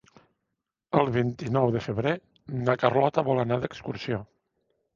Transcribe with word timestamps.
El 1.01 1.11
vint-i-nou 1.17 1.69
de 1.75 1.83
febrer 1.89 2.15
na 2.71 2.77
Carlota 2.85 3.27
vol 3.31 3.45
anar 3.45 3.61
d'excursió. 3.63 4.23